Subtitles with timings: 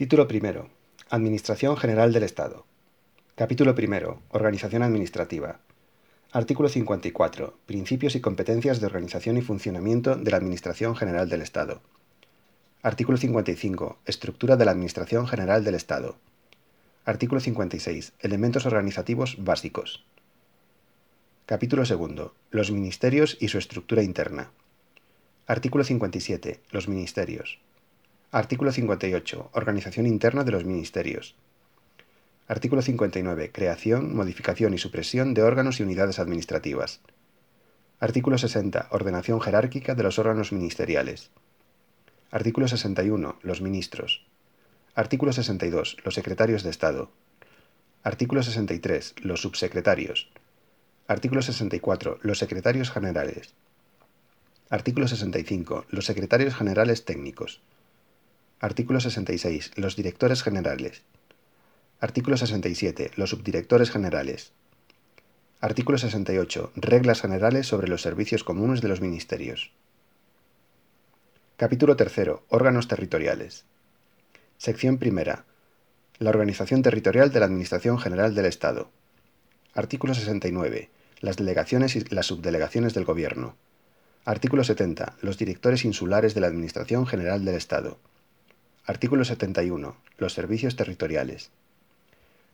[0.00, 0.70] Título primero.
[1.10, 2.64] Administración General del Estado.
[3.34, 4.22] Capítulo primero.
[4.30, 5.60] Organización Administrativa.
[6.32, 7.58] Artículo 54.
[7.66, 11.82] Principios y competencias de organización y funcionamiento de la Administración General del Estado.
[12.80, 13.98] Artículo 55.
[14.06, 16.16] Estructura de la Administración General del Estado.
[17.04, 18.14] Artículo 56.
[18.20, 20.06] Elementos organizativos básicos.
[21.44, 22.32] Capítulo segundo.
[22.50, 24.50] Los ministerios y su estructura interna.
[25.46, 26.62] Artículo 57.
[26.70, 27.58] Los ministerios.
[28.32, 29.50] Artículo 58.
[29.54, 31.34] Organización interna de los ministerios.
[32.46, 33.50] Artículo 59.
[33.50, 37.00] Creación, modificación y supresión de órganos y unidades administrativas.
[37.98, 38.86] Artículo 60.
[38.92, 41.32] Ordenación jerárquica de los órganos ministeriales.
[42.30, 43.40] Artículo 61.
[43.42, 44.24] Los ministros.
[44.94, 45.96] Artículo 62.
[46.04, 47.10] Los secretarios de Estado.
[48.04, 49.16] Artículo 63.
[49.22, 50.30] Los subsecretarios.
[51.08, 52.20] Artículo 64.
[52.22, 53.54] Los secretarios generales.
[54.68, 55.86] Artículo 65.
[55.88, 57.60] Los secretarios generales técnicos.
[58.62, 59.70] Artículo 66.
[59.76, 61.00] Los directores generales.
[61.98, 63.12] Artículo 67.
[63.16, 64.52] Los subdirectores generales.
[65.62, 66.70] Artículo 68.
[66.76, 69.72] Reglas generales sobre los servicios comunes de los ministerios.
[71.56, 72.32] Capítulo 3.
[72.50, 73.64] Órganos territoriales.
[74.58, 75.46] Sección primera.
[76.18, 78.90] La organización territorial de la Administración General del Estado.
[79.72, 80.90] Artículo 69.
[81.20, 83.56] Las delegaciones y las subdelegaciones del Gobierno.
[84.26, 85.16] Artículo 70.
[85.22, 87.98] Los directores insulares de la Administración General del Estado.
[88.90, 89.94] Artículo 71.
[90.18, 91.52] Los servicios territoriales.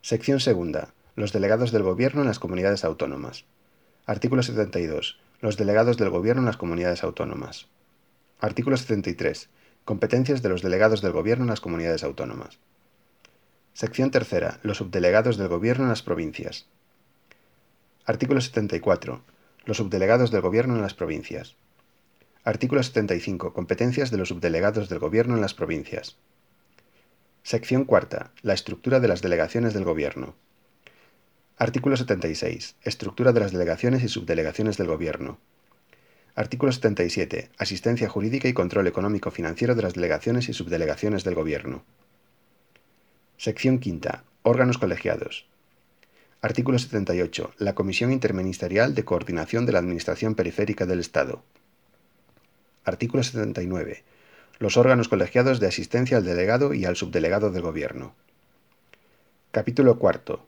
[0.00, 0.94] Sección segunda.
[1.16, 3.46] Los delegados del Gobierno en las comunidades autónomas.
[4.06, 5.18] Artículo 72.
[5.40, 7.66] Los delegados del Gobierno en las comunidades autónomas.
[8.38, 9.48] Artículo 73.
[9.84, 12.60] Competencias de los delegados del Gobierno en las comunidades autónomas.
[13.72, 14.60] Sección tercera.
[14.62, 16.68] Los subdelegados del Gobierno en las provincias.
[18.04, 19.20] Artículo 74.
[19.64, 21.56] Los subdelegados del Gobierno en las provincias.
[22.42, 23.52] Artículo 75.
[23.52, 26.16] Competencias de los subdelegados del Gobierno en las provincias.
[27.42, 28.32] Sección cuarta.
[28.40, 30.34] La estructura de las delegaciones del Gobierno.
[31.58, 32.76] Artículo 76.
[32.82, 35.38] Estructura de las delegaciones y subdelegaciones del Gobierno.
[36.34, 37.50] Artículo 77.
[37.58, 41.84] Asistencia jurídica y control económico-financiero de las delegaciones y subdelegaciones del Gobierno.
[43.36, 44.24] Sección quinta.
[44.44, 45.46] Órganos colegiados.
[46.40, 47.52] Artículo 78.
[47.58, 51.44] La Comisión Interministerial de Coordinación de la Administración Periférica del Estado.
[52.84, 54.04] Artículo 79.
[54.58, 58.14] Los órganos colegiados de asistencia al delegado y al subdelegado del Gobierno.
[59.50, 60.46] Capítulo cuarto.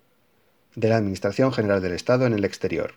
[0.75, 2.95] De la Administración General del Estado en el exterior.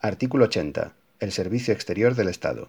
[0.00, 0.92] Artículo 80.
[1.18, 2.68] El Servicio Exterior del Estado.